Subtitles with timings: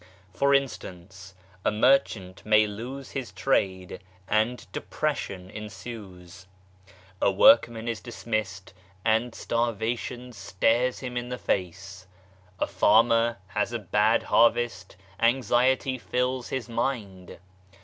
[0.33, 6.47] For instance, a merchant may lose his trade and depression ensues.
[7.21, 8.73] A workman is dismissed
[9.05, 12.07] and PAIN AND v SORROW 101 starvation stares him in the face.
[12.59, 17.37] A farmer has a bad harvest, anxiety fills his mind.